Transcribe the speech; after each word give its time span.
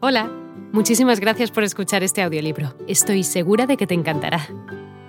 Hola, 0.00 0.30
muchísimas 0.70 1.18
gracias 1.18 1.50
por 1.50 1.64
escuchar 1.64 2.04
este 2.04 2.22
audiolibro. 2.22 2.72
Estoy 2.86 3.24
segura 3.24 3.66
de 3.66 3.76
que 3.76 3.88
te 3.88 3.94
encantará. 3.94 4.46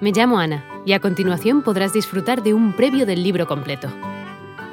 Me 0.02 0.12
llamo 0.12 0.40
Ana 0.40 0.66
y 0.84 0.94
a 0.94 1.00
continuación 1.00 1.62
podrás 1.62 1.94
disfrutar 1.94 2.42
de 2.42 2.56
un 2.56 2.76
previo 2.76 3.06
del 3.06 3.22
libro 3.22 3.46
completo. 3.46 3.88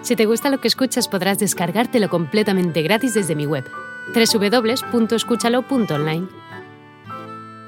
Si 0.00 0.16
te 0.16 0.24
gusta 0.24 0.48
lo 0.48 0.58
que 0.58 0.68
escuchas 0.68 1.06
podrás 1.06 1.38
descargártelo 1.38 2.08
completamente 2.08 2.80
gratis 2.80 3.12
desde 3.12 3.34
mi 3.34 3.44
web, 3.44 3.66
www.escúchalo.online. 4.14 6.28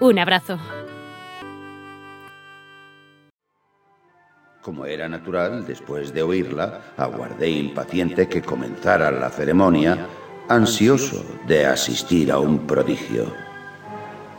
Un 0.01 0.19
abrazo. 0.19 0.59
Como 4.62 4.87
era 4.87 5.07
natural, 5.07 5.67
después 5.67 6.15
de 6.15 6.23
oírla, 6.23 6.80
aguardé 6.96 7.51
impaciente 7.51 8.27
que 8.27 8.41
comenzara 8.41 9.11
la 9.11 9.29
ceremonia 9.29 10.09
ansioso 10.49 11.25
de 11.46 11.67
asistir 11.67 12.33
a 12.33 12.39
un 12.39 12.67
prodigio. 12.67 13.27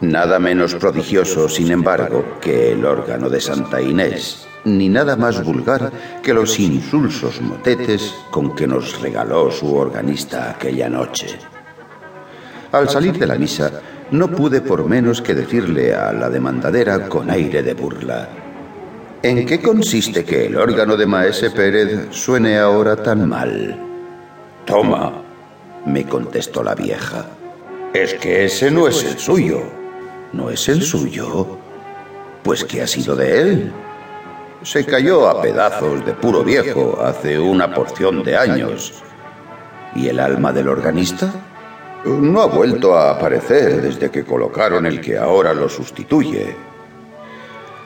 Nada 0.01 0.39
menos 0.39 0.75
prodigioso, 0.75 1.49
sin 1.49 1.71
embargo, 1.71 2.37
que 2.41 2.71
el 2.71 2.85
órgano 2.85 3.29
de 3.29 3.41
Santa 3.41 3.81
Inés, 3.81 4.47
ni 4.65 4.89
nada 4.89 5.15
más 5.15 5.43
vulgar 5.43 5.91
que 6.23 6.33
los 6.33 6.59
insulsos 6.59 7.41
motetes 7.41 8.13
con 8.31 8.55
que 8.55 8.65
nos 8.65 9.01
regaló 9.01 9.51
su 9.51 9.75
organista 9.75 10.51
aquella 10.51 10.89
noche. 10.89 11.27
Al 12.71 12.89
salir 12.89 13.17
de 13.17 13.27
la 13.27 13.35
misa, 13.35 13.71
no 14.11 14.29
pude 14.29 14.61
por 14.61 14.87
menos 14.87 15.21
que 15.21 15.35
decirle 15.35 15.93
a 15.93 16.13
la 16.13 16.29
demandadera 16.29 17.07
con 17.09 17.29
aire 17.29 17.61
de 17.61 17.73
burla, 17.73 18.29
¿En 19.21 19.45
qué 19.45 19.61
consiste 19.61 20.23
que 20.23 20.45
el 20.45 20.55
órgano 20.55 20.95
de 20.95 21.05
Maese 21.05 21.51
Pérez 21.51 22.07
suene 22.11 22.57
ahora 22.57 22.95
tan 22.95 23.27
mal? 23.27 23.77
Toma, 24.65 25.21
me 25.85 26.05
contestó 26.05 26.63
la 26.63 26.75
vieja. 26.75 27.25
Es 27.93 28.13
que 28.15 28.45
ese 28.45 28.69
no 28.69 28.87
es 28.87 29.03
el 29.03 29.17
suyo. 29.17 29.61
¿No 30.33 30.49
es 30.49 30.69
el 30.69 30.81
suyo? 30.81 31.57
Pues 32.43 32.63
¿qué 32.63 32.81
ha 32.81 32.87
sido 32.87 33.15
de 33.15 33.41
él? 33.41 33.71
Se 34.63 34.85
cayó 34.85 35.27
a 35.27 35.41
pedazos 35.41 36.05
de 36.05 36.13
puro 36.13 36.43
viejo 36.43 36.99
hace 37.01 37.39
una 37.39 37.73
porción 37.73 38.23
de 38.23 38.35
años. 38.35 39.01
¿Y 39.95 40.07
el 40.07 40.19
alma 40.19 40.53
del 40.53 40.67
organista? 40.67 41.33
No 42.05 42.41
ha 42.41 42.45
vuelto 42.45 42.95
a 42.95 43.11
aparecer 43.11 43.81
desde 43.81 44.09
que 44.09 44.23
colocaron 44.23 44.85
el 44.85 45.01
que 45.01 45.17
ahora 45.17 45.53
lo 45.53 45.67
sustituye. 45.67 46.55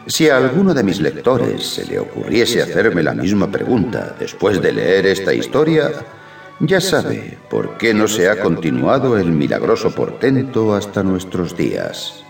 Si 0.06 0.30
a 0.30 0.38
alguno 0.38 0.74
de 0.74 0.84
mis 0.84 1.00
lectores 1.00 1.66
se 1.66 1.86
le 1.86 1.98
ocurriese 1.98 2.62
hacerme 2.62 3.02
la 3.02 3.14
misma 3.14 3.50
pregunta 3.50 4.16
después 4.20 4.62
de 4.62 4.74
leer 4.74 5.08
esta 5.08 5.34
historia, 5.34 5.92
ya 6.60 6.80
sabe 6.80 7.38
por 7.50 7.78
qué 7.78 7.94
no 7.94 8.08
se 8.08 8.30
ha 8.30 8.40
continuado 8.42 9.18
el 9.18 9.32
milagroso 9.32 9.92
portento 9.92 10.74
hasta 10.74 11.04
nuestros 11.04 11.58
días. 11.58 12.24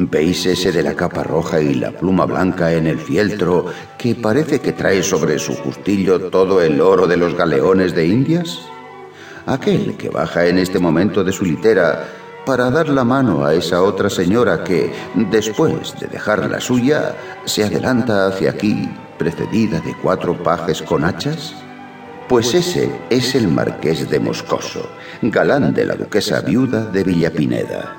¿Veis 0.00 0.46
ese 0.46 0.70
de 0.70 0.82
la 0.82 0.94
capa 0.94 1.24
roja 1.24 1.60
y 1.60 1.74
la 1.74 1.90
pluma 1.90 2.24
blanca 2.24 2.72
en 2.72 2.86
el 2.86 2.98
fieltro 2.98 3.66
que 3.98 4.14
parece 4.14 4.60
que 4.60 4.72
trae 4.72 5.02
sobre 5.02 5.38
su 5.38 5.56
justillo 5.56 6.30
todo 6.30 6.62
el 6.62 6.80
oro 6.80 7.06
de 7.08 7.16
los 7.16 7.34
galeones 7.34 7.94
de 7.94 8.06
Indias? 8.06 8.60
Aquel 9.46 9.96
que 9.96 10.08
baja 10.08 10.46
en 10.46 10.58
este 10.58 10.78
momento 10.78 11.24
de 11.24 11.32
su 11.32 11.44
litera 11.44 12.06
para 12.46 12.70
dar 12.70 12.88
la 12.88 13.04
mano 13.04 13.44
a 13.44 13.54
esa 13.54 13.82
otra 13.82 14.08
señora 14.08 14.62
que, 14.62 14.92
después 15.30 15.98
de 15.98 16.06
dejar 16.06 16.48
la 16.48 16.60
suya, 16.60 17.14
se 17.44 17.64
adelanta 17.64 18.28
hacia 18.28 18.50
aquí, 18.50 18.88
precedida 19.18 19.80
de 19.80 19.94
cuatro 20.00 20.40
pajes 20.42 20.80
con 20.80 21.04
hachas? 21.04 21.54
Pues 22.28 22.52
ese 22.52 22.90
es 23.08 23.34
el 23.34 23.48
marqués 23.48 24.10
de 24.10 24.20
Moscoso, 24.20 24.86
galán 25.22 25.72
de 25.72 25.86
la 25.86 25.94
duquesa 25.94 26.42
viuda 26.42 26.84
de 26.84 27.02
Villapineda. 27.02 27.96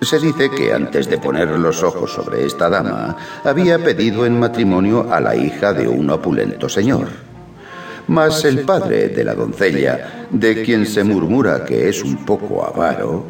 Se 0.00 0.20
dice 0.20 0.50
que 0.50 0.72
antes 0.72 1.10
de 1.10 1.18
poner 1.18 1.48
los 1.48 1.82
ojos 1.82 2.12
sobre 2.12 2.46
esta 2.46 2.68
dama, 2.68 3.16
había 3.42 3.78
pedido 3.78 4.24
en 4.24 4.38
matrimonio 4.38 5.12
a 5.12 5.20
la 5.20 5.34
hija 5.34 5.72
de 5.72 5.88
un 5.88 6.08
opulento 6.10 6.68
señor. 6.68 7.08
Mas 8.06 8.44
el 8.44 8.60
padre 8.60 9.08
de 9.08 9.24
la 9.24 9.34
doncella, 9.34 10.26
de 10.30 10.62
quien 10.62 10.86
se 10.86 11.02
murmura 11.02 11.64
que 11.64 11.88
es 11.88 12.04
un 12.04 12.24
poco 12.24 12.64
avaro, 12.64 13.26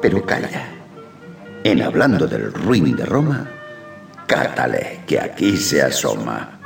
pero 0.00 0.24
calla. 0.24 0.68
En 1.64 1.82
hablando 1.82 2.28
del 2.28 2.52
ruin 2.52 2.94
de 2.94 3.06
Roma, 3.06 3.50
cátale 4.28 5.00
que 5.04 5.18
aquí 5.18 5.56
se 5.56 5.82
asoma. 5.82 6.59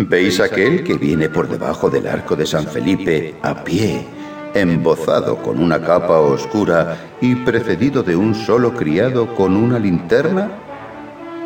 ¿Veis 0.00 0.38
aquel 0.38 0.84
que 0.84 0.94
viene 0.94 1.28
por 1.28 1.48
debajo 1.48 1.90
del 1.90 2.06
arco 2.06 2.36
de 2.36 2.46
San 2.46 2.68
Felipe 2.68 3.34
a 3.42 3.64
pie, 3.64 4.06
embozado 4.54 5.42
con 5.42 5.60
una 5.60 5.82
capa 5.82 6.20
oscura 6.20 7.16
y 7.20 7.34
precedido 7.34 8.04
de 8.04 8.14
un 8.14 8.32
solo 8.32 8.74
criado 8.74 9.34
con 9.34 9.56
una 9.56 9.76
linterna? 9.76 10.52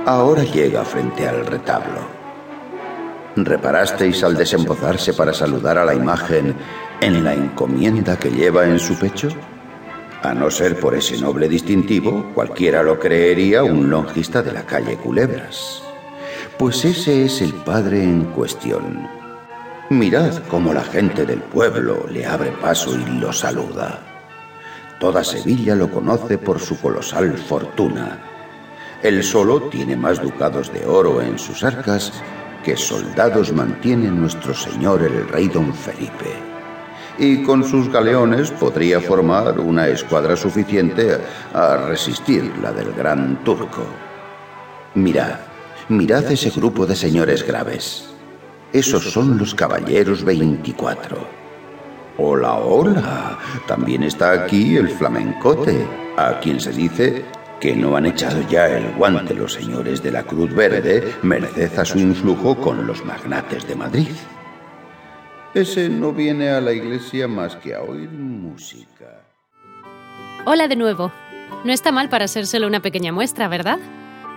Ahora 0.05 0.45
llega 0.45 0.85
frente 0.85 1.27
al 1.27 1.47
retablo. 1.47 2.07
¿Reparasteis 3.37 4.23
al 4.23 4.37
desembozarse 4.37 5.15
para 5.15 5.33
saludar 5.33 5.79
a 5.79 5.87
la 5.87 5.95
imagen 5.95 6.55
en 7.01 7.25
la 7.25 7.33
encomienda 7.33 8.19
que 8.19 8.31
lleva 8.31 8.67
en 8.67 8.79
su 8.79 8.99
pecho? 8.99 9.29
A 10.23 10.35
no 10.35 10.51
ser 10.51 10.79
por 10.79 10.95
ese 10.95 11.19
noble 11.19 11.49
distintivo, 11.49 12.31
cualquiera 12.35 12.83
lo 12.83 12.99
creería 12.99 13.65
un 13.65 13.89
longista 13.89 14.43
de 14.43 14.53
la 14.53 14.67
calle 14.67 14.99
Culebras. 14.99 15.83
Pues 16.63 16.85
ese 16.85 17.25
es 17.25 17.43
el 17.43 17.53
padre 17.55 18.05
en 18.05 18.23
cuestión. 18.27 19.09
Mirad 19.91 20.41
cómo 20.47 20.73
la 20.73 20.85
gente 20.85 21.27
del 21.27 21.41
pueblo 21.41 22.07
le 22.09 22.25
abre 22.25 22.53
paso 22.53 22.97
y 22.97 23.05
lo 23.19 23.33
saluda. 23.33 23.99
Toda 25.01 25.25
Sevilla 25.25 25.75
lo 25.75 25.91
conoce 25.91 26.39
por 26.39 26.61
su 26.61 26.81
colosal 26.81 27.37
fortuna. 27.37 28.17
Él 29.03 29.25
solo 29.25 29.63
tiene 29.71 29.97
más 29.97 30.23
ducados 30.23 30.73
de 30.73 30.87
oro 30.87 31.21
en 31.21 31.37
sus 31.37 31.65
arcas 31.65 32.13
que 32.65 32.77
soldados 32.77 33.53
mantiene 33.53 34.09
nuestro 34.13 34.55
señor 34.55 35.03
el 35.03 35.27
rey 35.31 35.49
don 35.49 35.75
Felipe. 35.75 36.33
Y 37.19 37.43
con 37.43 37.65
sus 37.65 37.91
galeones 37.91 38.53
podría 38.53 39.01
formar 39.01 39.59
una 39.59 39.89
escuadra 39.89 40.37
suficiente 40.37 41.19
a 41.55 41.79
resistir 41.89 42.53
la 42.63 42.71
del 42.71 42.93
gran 42.93 43.43
turco. 43.43 43.85
Mirad, 44.95 45.52
Mirad 45.89 46.31
ese 46.31 46.51
grupo 46.51 46.87
de 46.87 46.95
señores 46.95 47.47
graves. 47.47 48.09
Esos 48.73 49.03
son 49.11 49.37
los 49.37 49.55
caballeros 49.55 50.25
24. 50.25 51.43
Hola, 52.19 52.55
hola. 52.55 53.39
También 53.67 54.03
está 54.03 54.45
aquí 54.45 54.77
el 54.77 54.89
flamencote, 54.89 55.87
a 56.17 56.39
quien 56.41 56.61
se 56.61 56.73
dice 56.73 57.25
que 57.61 57.75
no 57.75 57.97
han 57.97 58.07
echado 58.07 58.41
ya 58.49 58.67
el 58.67 58.93
guante 58.95 59.35
los 59.35 59.53
señores 59.53 60.03
de 60.03 60.11
la 60.11 60.23
Cruz 60.23 60.55
Verde, 60.55 61.15
merced 61.23 61.79
a 61.79 61.85
su 61.85 61.99
influjo 61.99 62.57
con 62.57 62.87
los 62.87 63.05
magnates 63.05 63.67
de 63.67 63.75
Madrid. 63.75 64.09
Ese 65.55 65.89
no 65.89 66.13
viene 66.13 66.51
a 66.51 66.61
la 66.61 66.73
iglesia 66.73 67.29
más 67.29 67.57
que 67.57 67.75
a 67.75 67.83
oír 67.83 68.11
música. 68.11 69.23
Hola 70.45 70.67
de 70.67 70.77
nuevo. 70.77 71.13
No 71.65 71.73
está 71.73 71.93
mal 71.93 72.09
para 72.09 72.27
ser 72.27 72.47
solo 72.47 72.67
una 72.67 72.81
pequeña 72.81 73.13
muestra, 73.13 73.49
¿verdad? 73.49 73.79